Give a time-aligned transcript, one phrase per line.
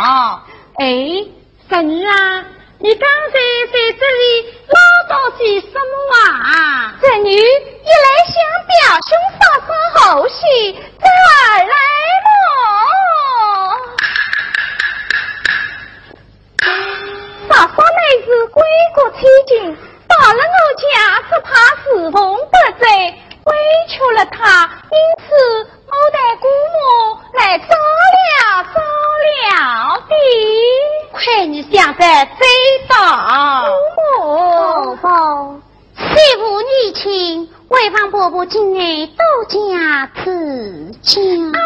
[0.00, 0.40] 哦，
[0.78, 0.84] 哎，
[1.68, 2.42] 神女啊，
[2.78, 3.34] 你刚才
[3.70, 4.24] 在这里
[4.68, 4.80] 唠
[5.10, 6.96] 叨些什么话啊？
[7.02, 7.44] 侄女，一来
[8.24, 8.72] 向表
[9.06, 11.04] 兄发声好戏，再
[11.64, 11.70] 来
[12.24, 12.28] 喽。
[17.50, 18.62] 少少妹是归
[18.94, 19.76] 国千金，
[20.08, 20.90] 到了我家，
[21.28, 21.50] 只怕
[21.84, 22.86] 侍奉不周，
[23.44, 23.52] 委
[23.86, 25.30] 屈了她，因此。
[25.92, 26.78] 我带姑母
[27.34, 28.80] 来照料照
[29.26, 30.12] 料的，
[31.12, 32.32] 亏你想得周
[32.88, 32.94] 到。
[33.96, 34.00] 姑
[35.02, 35.60] 母，
[35.96, 36.02] 媳
[36.36, 38.78] 妇年轻，未防婆婆今后
[39.16, 40.24] 多加指
[41.02, 41.20] 教。
[41.20, 41.58] 哎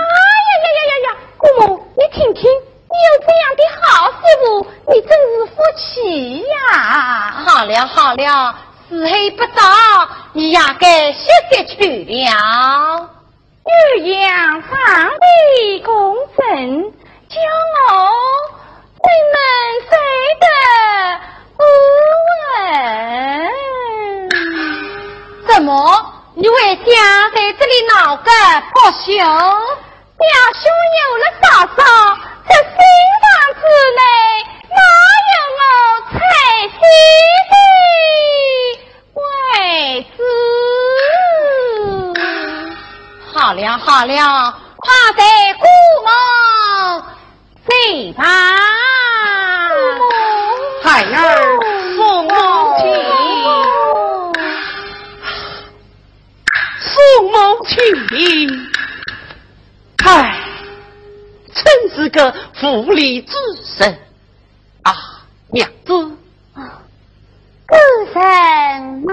[0.49, 1.07] 呀呀呀呀呀！
[1.37, 1.63] 姑母，
[1.97, 7.35] 你听听，你有这样的好媳妇，你真是福气呀！
[7.45, 8.55] 好了好了，
[8.89, 9.63] 时候不早，
[10.33, 13.11] 你也该歇歇去了。
[13.65, 13.73] 岳
[14.21, 14.69] 阳长
[15.09, 16.83] 帝公正，
[17.31, 17.35] 叫
[17.89, 17.89] 我
[19.01, 19.37] 怎能
[19.89, 19.91] 舍
[20.43, 20.47] 得
[21.57, 21.61] 不
[22.69, 22.69] 稳？
[25.49, 25.73] 怎么
[26.35, 26.91] 你会家
[27.35, 28.31] 在这里闹个
[28.75, 29.13] 不休？
[29.17, 30.63] 表兄
[31.01, 31.45] 有了嫂
[31.75, 31.83] 嫂，
[32.47, 32.69] 这新
[33.23, 33.63] 房子
[33.97, 34.01] 内
[34.69, 34.79] 哪
[35.33, 35.63] 有我
[36.13, 36.15] 彩
[36.69, 36.79] 心
[37.51, 37.53] 的
[39.15, 39.19] 位
[40.03, 40.19] 子？
[43.45, 45.23] 好了好了，快得
[45.59, 45.67] 姑
[46.01, 46.09] 母
[47.67, 48.25] 对吧？
[50.83, 51.61] 孩儿
[51.95, 52.31] 父母
[52.79, 52.83] 亲，
[56.81, 56.95] 父
[57.29, 57.37] 母
[57.67, 57.77] 亲，
[60.07, 60.41] 唉，
[61.53, 63.95] 真是个福利之身
[64.85, 64.97] 啊，
[65.51, 65.93] 娘子，
[66.55, 66.81] 啊，
[67.67, 67.77] 孤
[69.07, 69.13] 妈。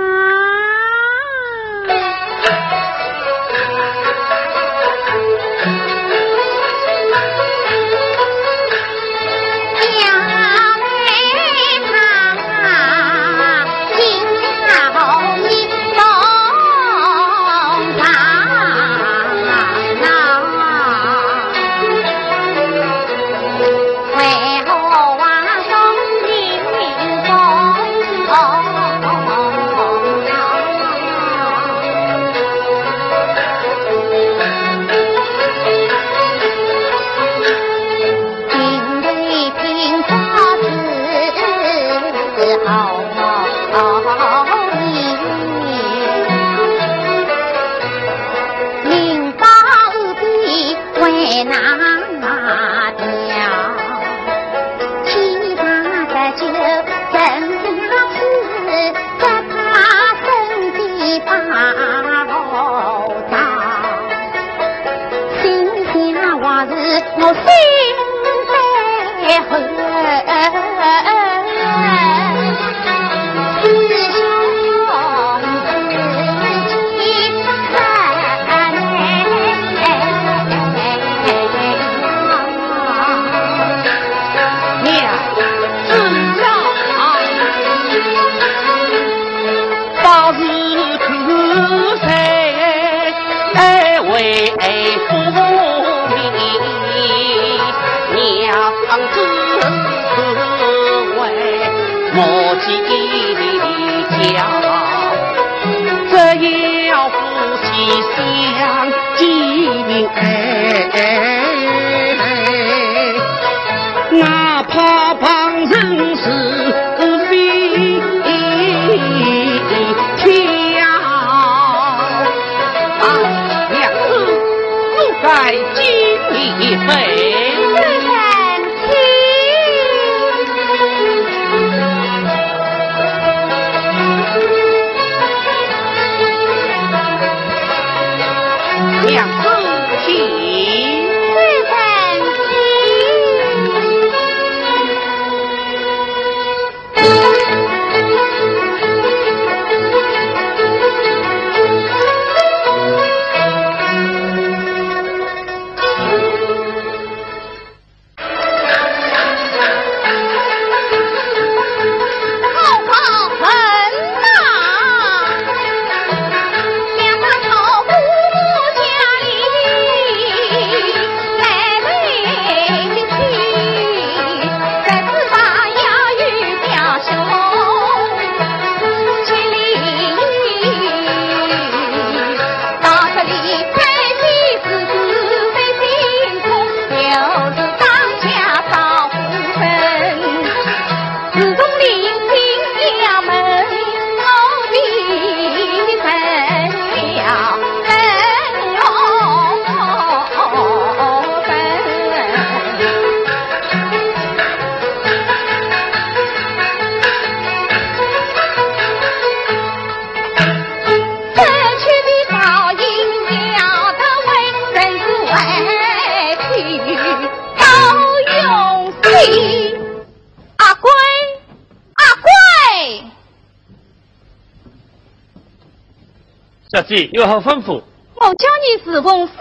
[227.11, 227.81] 有何吩咐？
[228.15, 229.33] 我叫你侍奉少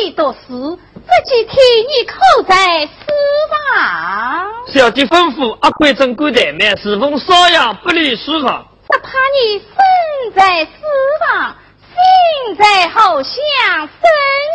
[0.00, 1.56] 爷读书，这几天
[1.88, 2.14] 你口
[2.46, 2.92] 在书
[3.50, 4.46] 房。
[4.68, 8.64] 小姐吩咐阿贵正官怠慢，侍奉少爷不离书房。
[8.88, 10.70] 只怕你身在书
[11.20, 13.34] 房，心在后巷
[13.80, 14.00] 身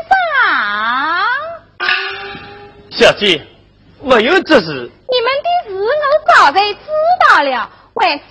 [0.10, 0.18] 上。
[2.92, 3.46] 小姐，
[4.02, 4.90] 没有这事。
[5.10, 5.90] 你们的事我
[6.34, 6.80] 早就知
[7.28, 8.28] 道了，还想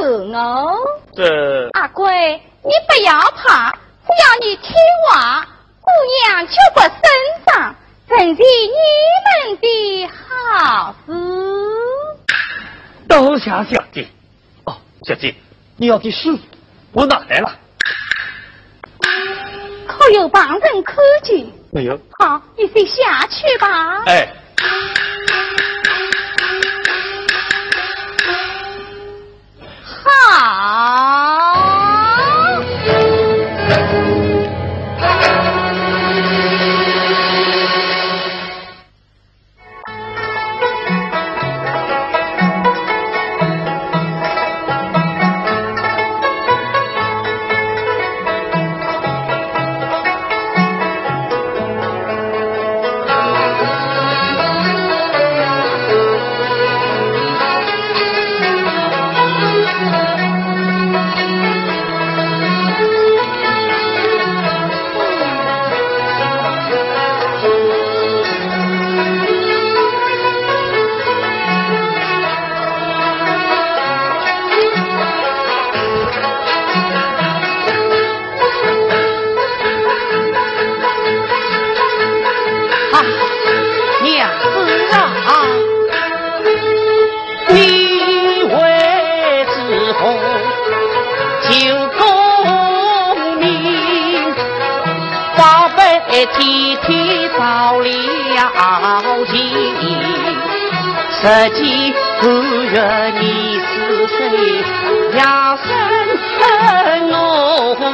[0.00, 0.78] 问我？
[1.14, 2.40] 这阿贵。
[2.64, 3.70] 你不要怕，
[4.06, 4.72] 只要你听
[5.06, 5.46] 话，
[5.82, 5.90] 姑
[6.30, 6.90] 娘就不身
[7.46, 7.74] 上，
[8.08, 8.74] 成全你
[9.26, 11.12] 们的好事。
[13.06, 14.08] 多谢小姐。
[14.64, 15.34] 哦，小姐，
[15.76, 16.38] 你要的书
[16.92, 17.52] 我拿来了。
[19.86, 21.46] 可有旁人看见？
[21.70, 22.00] 没有。
[22.18, 24.02] 好，你先下去吧。
[24.06, 24.26] 哎。
[30.02, 31.43] 好。
[96.26, 97.42] 天天造
[97.80, 97.88] 了
[99.26, 99.34] 情，
[101.10, 101.60] 实际
[102.20, 102.22] 不
[102.72, 102.74] 愿
[103.20, 103.24] 你
[103.60, 103.72] 是
[104.08, 104.12] 谁，
[105.16, 105.22] 养
[105.58, 105.64] 生
[107.10, 107.12] 路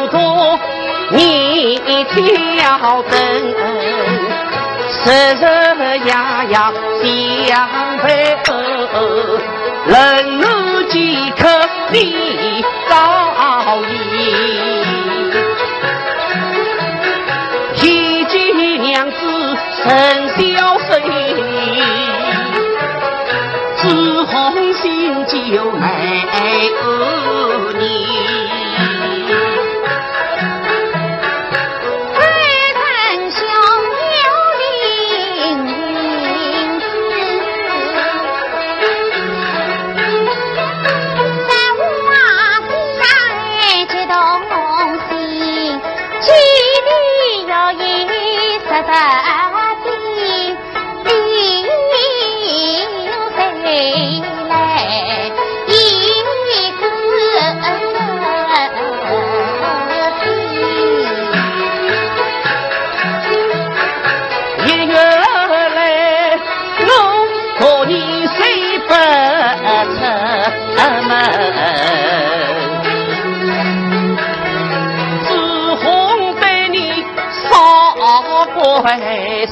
[0.08, 0.16] 多，
[1.10, 1.16] 你
[2.04, 3.12] 挑灯，
[5.04, 5.42] 日日
[6.04, 6.08] 夜
[7.02, 7.08] 夜
[7.48, 7.58] 相
[7.98, 8.06] 陪，
[9.86, 9.92] 人
[10.40, 10.44] 路
[10.88, 10.94] 几
[11.36, 11.40] 可
[11.90, 11.94] 你
[12.88, 12.92] 早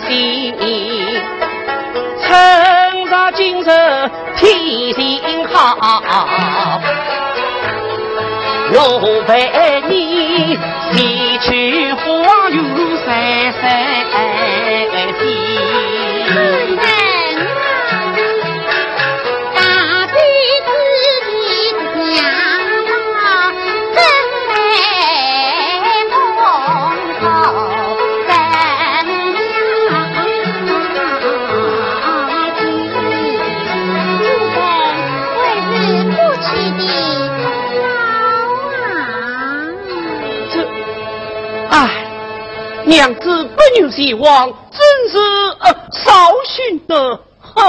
[0.08, 0.54] 你，
[2.22, 2.28] 趁
[3.10, 3.64] 着今日
[4.36, 6.80] 天晴好，
[8.70, 8.76] 我
[9.26, 9.30] 陪
[9.88, 9.92] 你
[10.92, 10.96] 西
[11.38, 12.00] 去花
[12.48, 12.56] 园
[13.04, 13.06] 散
[13.60, 13.62] 散
[43.78, 45.18] 牛希望，真是
[45.60, 46.10] 呃扫
[46.44, 47.64] 兴的很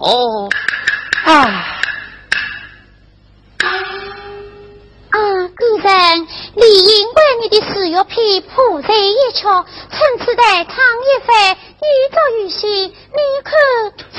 [0.00, 0.48] 哦！
[1.24, 1.64] 啊，
[5.56, 12.92] 夫人，理应为你的事业品铺在一桥，趁此待唱一番，预祝于喜，你
[13.44, 13.50] 可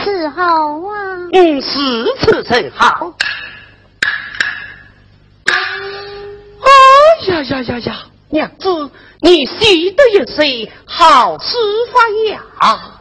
[0.01, 0.95] 伺候啊？
[1.33, 1.69] 嗯，是
[2.21, 3.13] 此甚好。
[6.61, 6.71] 哎
[7.27, 8.08] 呀呀呀呀！
[8.31, 11.57] 娘子，你喜得一岁好事
[11.91, 12.43] 发呀！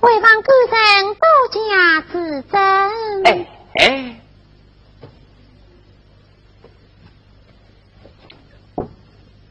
[0.01, 2.59] 为望个人多加指正。
[3.25, 4.21] 哎哎，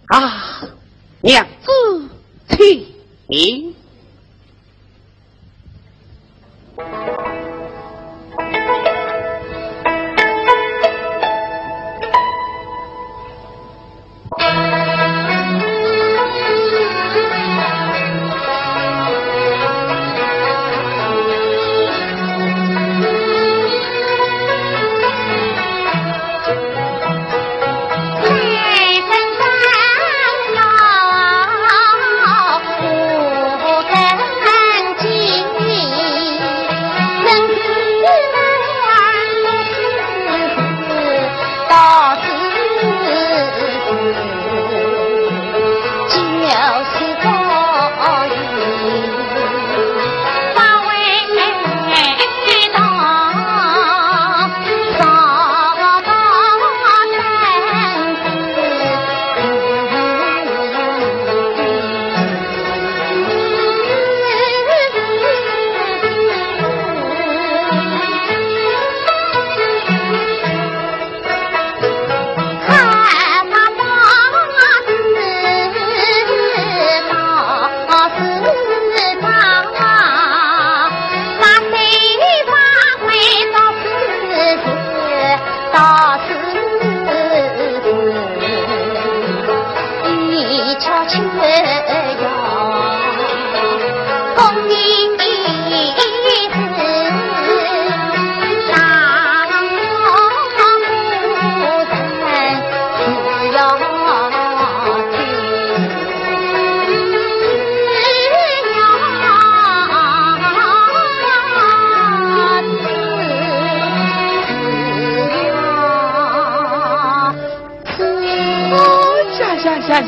[0.07, 0.61] 啊，
[1.21, 2.09] 娘子，
[2.49, 3.75] 请。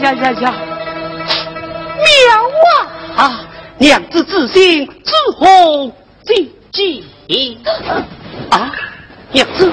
[0.10, 0.54] 呀呀呀！
[2.00, 2.72] 娘啊！
[3.15, 5.93] 啊，娘子之心自红
[6.26, 6.34] 自
[6.72, 7.06] 己。
[8.50, 8.74] 啊，
[9.32, 9.72] 娘子，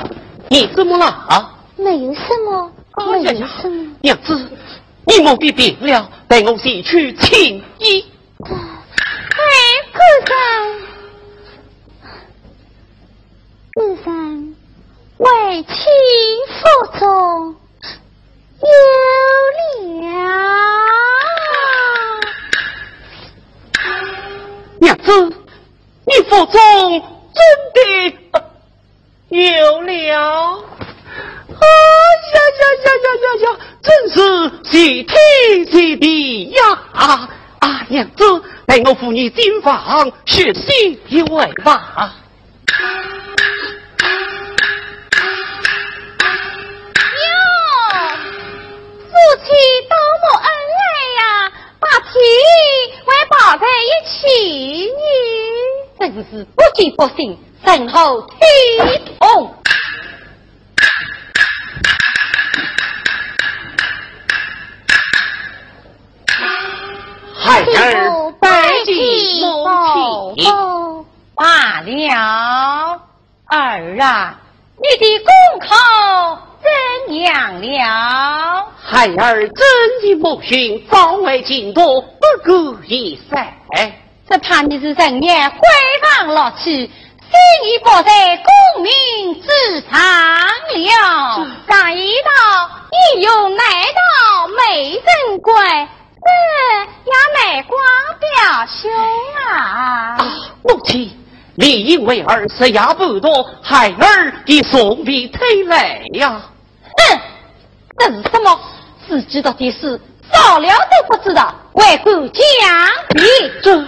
[0.50, 1.54] 你怎么了？
[1.76, 2.70] 没有什么，
[3.10, 3.96] 没有什么。
[4.02, 4.38] 娘子，
[5.06, 8.04] 你莫必病了，带我先去请医。
[8.40, 8.50] 哎，
[9.94, 10.34] 客人，
[13.74, 14.54] 客人，
[15.16, 15.72] 为妻
[16.60, 17.56] 负重
[18.66, 18.72] 有
[20.02, 20.08] 了。
[24.80, 25.08] 娘子，
[26.04, 26.54] 你腹中
[27.34, 27.38] 真
[27.74, 27.78] 的
[29.28, 29.90] 有了？
[31.48, 31.62] 啊
[32.32, 33.46] 呀呀呀呀呀呀！
[33.82, 34.14] 真是
[34.64, 34.74] 喜
[35.04, 35.14] 天
[35.70, 36.58] 喜地呀！
[36.92, 37.28] 啊
[37.60, 42.14] 啊，娘子，带我扶你进房学习一位吧。
[49.46, 49.54] 夫妻
[49.88, 50.82] 多么恩爱
[51.20, 51.22] 呀！
[51.78, 52.10] 把天
[53.06, 54.16] 还抱在一起
[54.88, 55.00] 呢，
[56.00, 58.34] 真是不敬不信，身后体
[59.20, 59.54] 痛。
[67.38, 70.44] 孩儿拜祭母亲。
[71.36, 73.00] 罢了，
[73.46, 74.40] 儿啊，
[74.78, 75.68] 你的功课
[77.08, 78.68] 怎样了？
[78.82, 79.64] 孩儿真
[80.02, 83.54] 的母亲早为尽多，不顾一塞。
[84.28, 85.58] 只怕你是人言回
[86.02, 86.90] 望落去，心
[87.64, 89.48] 已不在功名之
[89.90, 91.46] 上了。
[91.68, 92.70] 上一道，
[93.14, 95.88] 你又来到美人关。
[96.26, 96.28] 这
[97.08, 97.80] 要卖光
[98.20, 98.90] 表兄
[99.48, 100.18] 啊！
[100.64, 101.16] 母亲，
[101.58, 106.42] 你因为儿食压不多，孩儿已送你推来呀！
[106.98, 107.20] 哼，
[107.98, 108.60] 这是什么？
[109.08, 109.98] 只知道的事，
[110.32, 112.42] 早了都不知道，为何讲
[113.14, 113.22] 理？
[113.62, 113.84] 这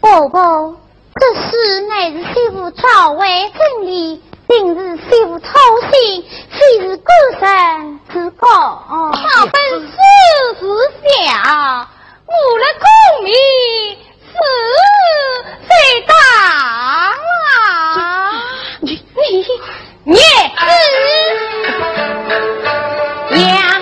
[0.00, 0.76] 伯伯，
[1.14, 4.20] 这事乃是媳妇早为真理。
[4.48, 5.48] 今日媳妇操
[5.92, 7.04] 心，虽是孤
[7.38, 8.48] 身之过。
[9.14, 9.96] 他本事
[10.58, 10.66] 是
[11.02, 11.86] 小，
[12.26, 13.32] 误了功名
[14.32, 14.38] 是
[15.68, 15.70] 谁
[16.06, 16.12] 打
[18.80, 18.86] 你？
[18.86, 19.48] 你你是
[23.24, 23.81] 娘？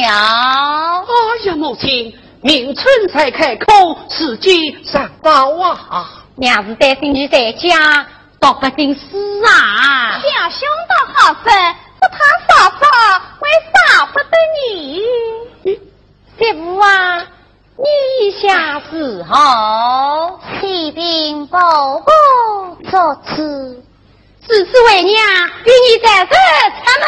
[0.00, 1.02] 呀！
[1.56, 6.08] 母亲，明春才开口，时机尚早啊！
[6.36, 8.06] 娘子担心你在家
[8.40, 9.00] 读不进书
[9.44, 10.18] 啊！
[10.22, 11.52] 小兄倒好生，
[12.00, 12.16] 不怕
[12.48, 12.50] 嫂
[12.80, 12.84] 嫂
[13.38, 14.24] 会少不得
[14.56, 15.02] 你。
[16.38, 17.18] 媳妇啊，
[17.76, 17.84] 你
[18.26, 20.40] 一下是好？
[20.60, 21.58] 启禀伯
[22.00, 22.12] 伯，
[22.90, 23.82] 这次
[24.50, 25.24] 只是为娘
[25.64, 26.34] 与你在这
[26.74, 27.06] 出门。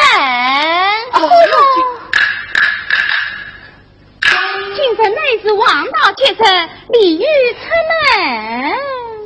[4.73, 8.01] 今日乃是王道杰成，鲤鱼出门。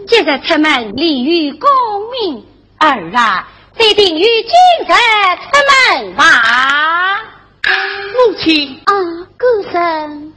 [0.08, 1.70] 今日出门，鲤鱼功
[2.12, 2.44] 名。
[2.80, 4.52] 儿啊，必定于今
[4.82, 5.52] 日出
[6.02, 7.22] 门吧。
[8.16, 8.94] 母亲啊，
[9.38, 10.34] 孤身，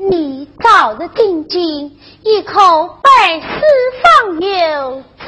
[0.00, 3.48] 你早日定睛，一口百世
[4.00, 5.26] 方有，真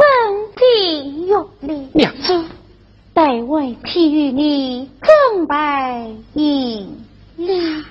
[0.56, 1.34] 情玉
[1.66, 1.88] 立。
[1.92, 2.44] 娘子，
[3.12, 7.04] 待为替与你正白银
[7.36, 7.84] 礼。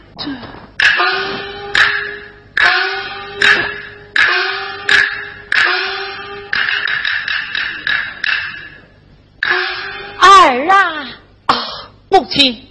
[10.21, 11.07] 儿啊
[11.47, 11.55] 啊，
[12.09, 12.68] 母亲，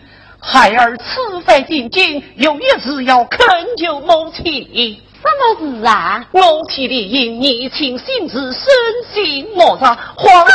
[0.50, 4.98] 孩儿此番进京，有一事要恳求母亲。
[5.20, 6.24] 什么事啊？
[6.32, 8.64] 母亲的因年轻心智，深
[9.12, 9.94] 信莫查。
[10.16, 10.48] 皇上，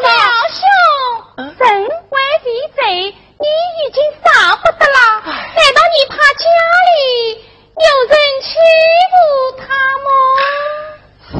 [0.00, 0.10] 表
[0.48, 0.64] 兄，
[1.58, 3.46] 人为地贼，你
[3.84, 4.98] 已经少不得了。
[5.26, 6.44] 难道你怕家
[6.88, 6.96] 里
[7.76, 8.48] 有人欺
[9.12, 9.14] 负
[9.58, 9.62] 他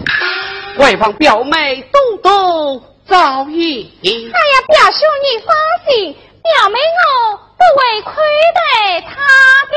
[0.05, 0.85] 吗？
[0.85, 2.29] 外房表妹多多
[3.09, 3.17] 遭
[3.49, 3.49] 殃。
[3.49, 5.49] 哎呀，表兄你放
[5.89, 8.13] 心，表妹我不会亏
[8.55, 8.59] 待
[9.03, 9.11] 他
[9.71, 9.73] 的。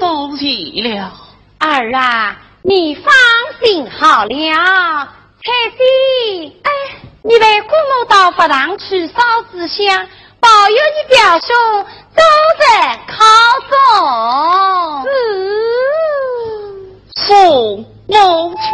[0.00, 0.42] 多谢
[0.82, 1.12] 了，
[1.58, 3.12] 儿啊，你放
[3.62, 5.08] 心好了。
[5.44, 5.82] 彩姐，
[6.62, 6.70] 哎，
[7.22, 9.14] 你为姑母到佛堂去烧
[9.52, 10.08] 纸香，
[10.40, 11.46] 保佑你表兄
[12.14, 12.22] 早
[12.58, 12.62] 日
[13.06, 13.14] 考
[13.70, 13.74] 中。
[15.04, 15.08] 是，
[17.26, 18.66] 送母亲。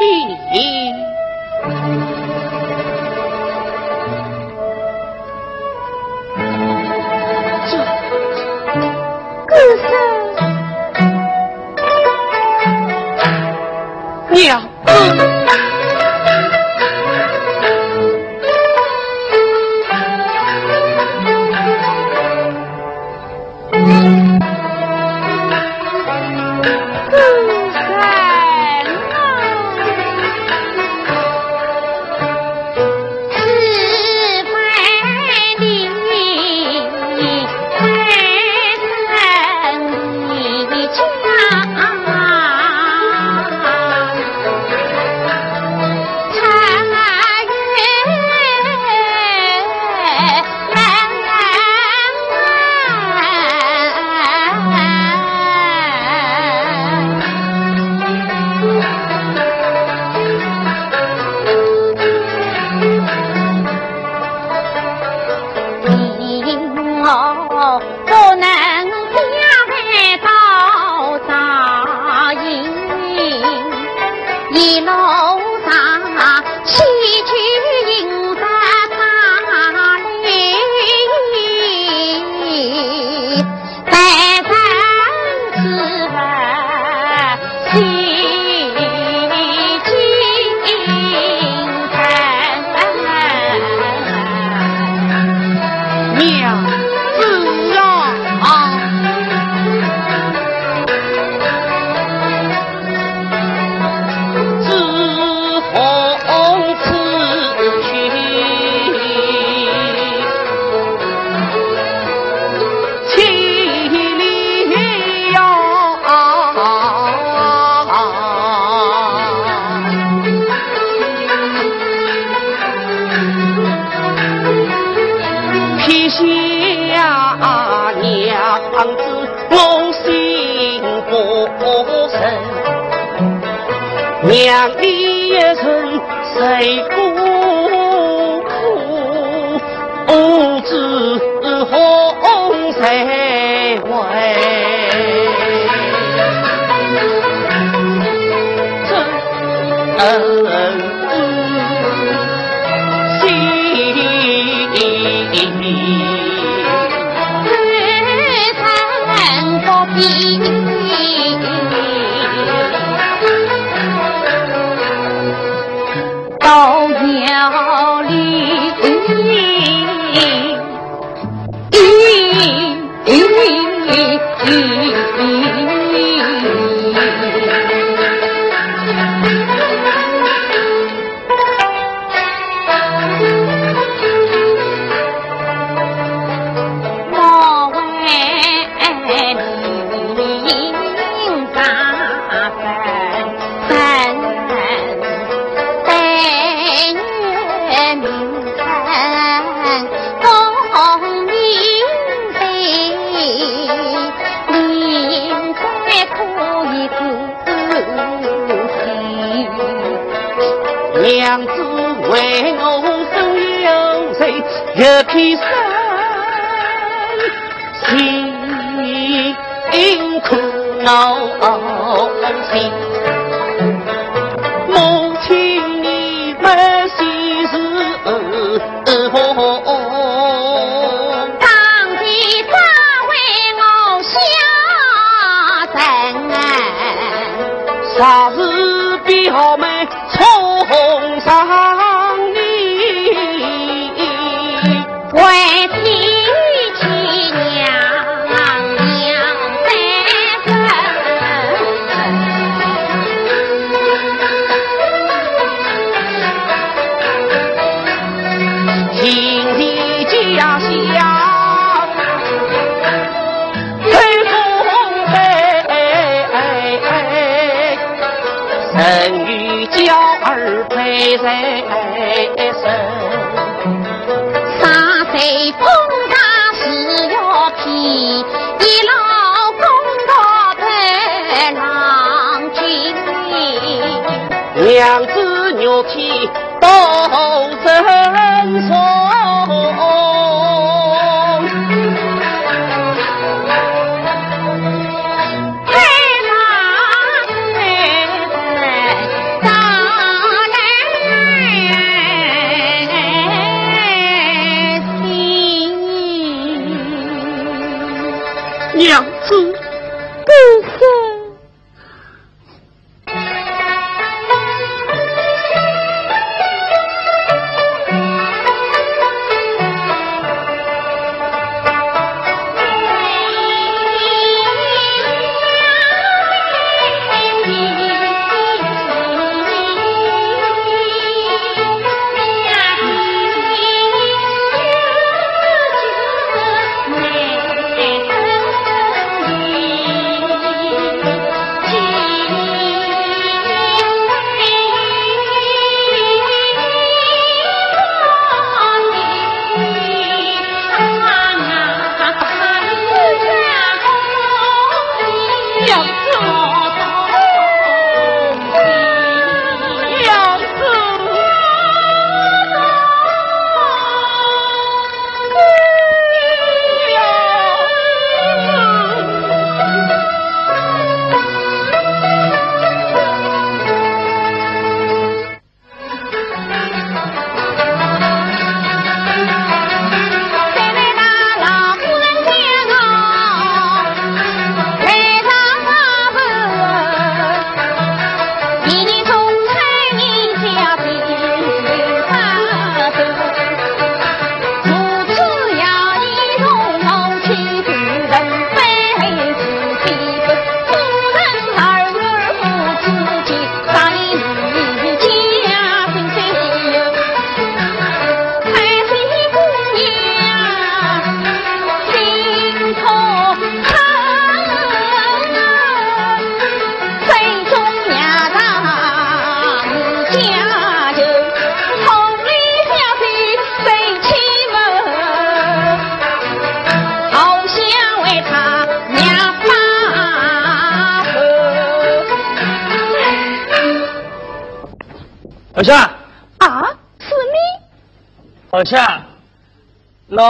[14.33, 15.72] 娘子。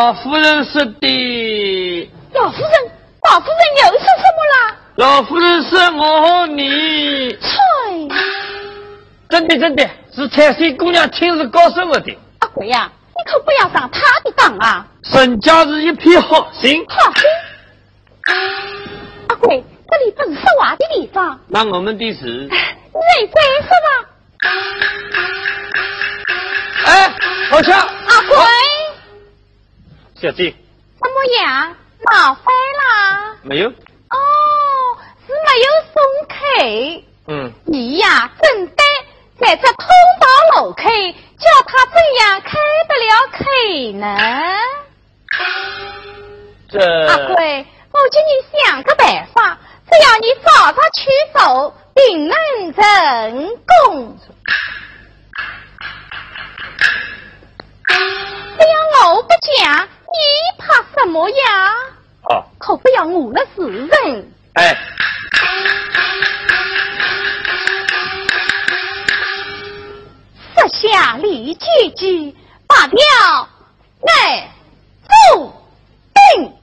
[0.03, 2.73] 老夫人说的，老夫人，
[3.23, 4.77] 老夫人又说什么啦？
[4.97, 7.57] 老夫人说我和你，猜，
[9.31, 12.19] 真的真的是彩水姑娘亲自告诉我的。
[12.41, 14.85] 阿贵呀、你可不要上她的当啊！
[15.05, 17.23] 沈家是一片好心，好心，
[19.29, 22.51] 阿贵，这里不是说话的地方，那我们的事，你
[23.29, 24.09] 再说吧。
[26.87, 27.15] 哎，
[27.49, 27.89] 好像
[30.23, 30.55] 小姐
[31.01, 31.75] 怎么样？
[32.09, 32.45] 闹翻
[32.79, 33.35] 啦？
[33.43, 33.75] 没有，哦，
[35.27, 36.35] 是没有送客。
[37.27, 38.85] 嗯，你呀，真的
[39.41, 39.89] 在这通
[40.21, 42.57] 道楼开，叫他怎样开
[42.89, 43.43] 得了口
[43.99, 44.17] 呢？
[46.71, 48.31] 这阿贵，我叫你
[48.63, 49.59] 想个办法，
[49.91, 52.37] 只要你早早去走，定能
[52.75, 54.17] 成功。
[57.89, 60.19] 只要我不讲，你
[60.59, 61.75] 怕什么呀？
[62.29, 64.33] 哦，可不要误了时人。
[64.55, 64.77] 哎，
[70.55, 72.35] 设下李姐姐，
[72.67, 72.99] 把掉
[74.01, 74.49] 内
[75.35, 75.53] 注
[76.37, 76.55] 定。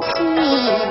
[0.00, 0.87] 气。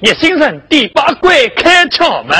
[0.00, 2.36] 叶先生第八关开窍门，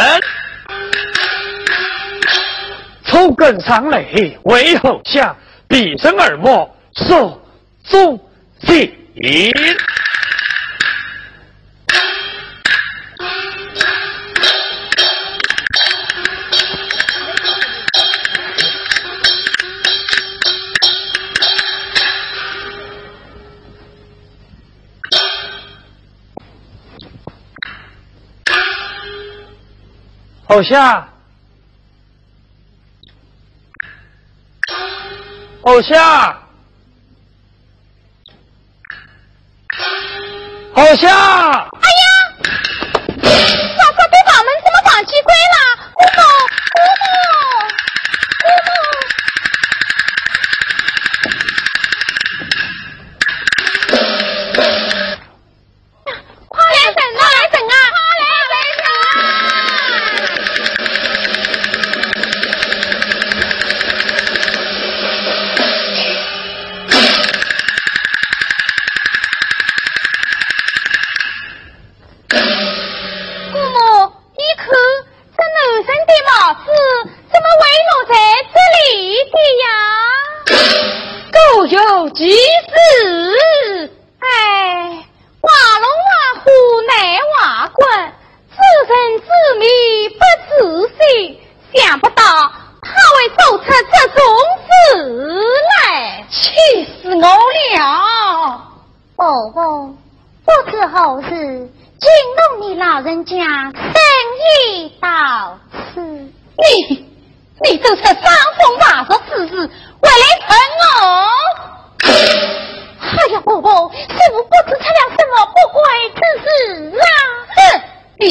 [3.06, 4.04] 抽根上来
[4.42, 5.34] 为后相，
[5.66, 6.68] 闭声耳目，
[7.08, 7.40] 受
[7.88, 8.20] 中
[8.66, 8.92] 心。
[30.48, 31.08] 偶像，
[35.62, 36.42] 偶像，
[40.74, 41.10] 偶像。
[41.10, 42.05] 哎呀！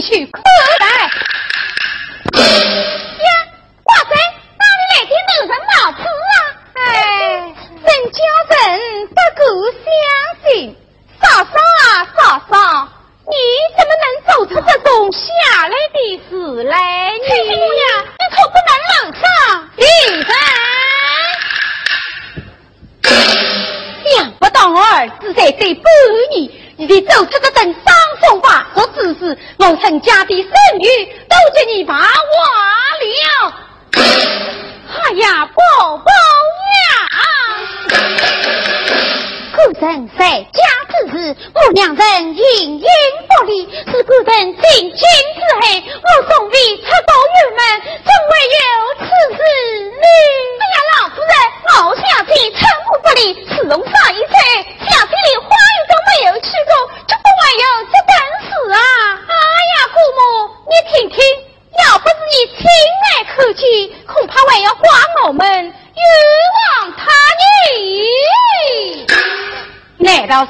[0.05, 0.64] 去看。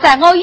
[0.06, 0.40] và ngôi